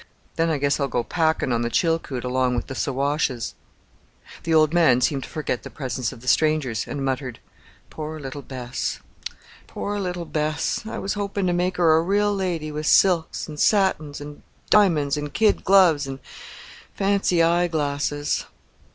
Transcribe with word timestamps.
Then 0.35 0.49
I 0.49 0.57
guess 0.57 0.79
I'll 0.79 0.87
go 0.87 1.03
packing 1.03 1.53
on 1.53 1.61
the 1.61 1.69
Chilkoot 1.69 2.23
along 2.23 2.55
with 2.55 2.65
the 2.65 2.73
Siwashes." 2.73 3.53
Skagway 4.25 4.41
The 4.45 4.53
old 4.55 4.73
man 4.73 4.99
seemed 4.99 5.21
to 5.25 5.29
forget 5.29 5.61
the 5.61 5.69
presence 5.69 6.11
of 6.11 6.21
the 6.21 6.27
strangers, 6.27 6.85
and 6.87 7.05
muttered, 7.05 7.37
"Poor 7.91 8.19
little 8.19 8.41
Bess! 8.41 8.99
Poor 9.67 9.99
little 9.99 10.25
Bess! 10.25 10.81
I 10.87 10.97
was 10.97 11.13
hoping 11.13 11.45
to 11.45 11.53
make 11.53 11.77
her 11.77 11.97
a 11.97 12.01
real 12.01 12.33
lady 12.33 12.71
with 12.71 12.87
silks, 12.87 13.47
an' 13.47 13.57
satins, 13.57 14.19
an' 14.19 14.41
diamonds, 14.71 15.19
an' 15.19 15.29
kid 15.29 15.63
gloves, 15.63 16.07
an' 16.07 16.19
fancy 16.95 17.43
eye 17.43 17.67
glasses." 17.67 18.45